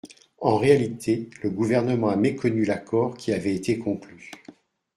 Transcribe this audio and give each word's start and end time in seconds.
En 0.39 0.57
réalité, 0.57 1.29
le 1.43 1.51
Gouvernement 1.51 2.09
a 2.09 2.15
méconnu 2.15 2.65
l’accord 2.65 3.15
qui 3.17 3.31
avait 3.33 3.53
été 3.53 3.77
conclu. 3.77 4.31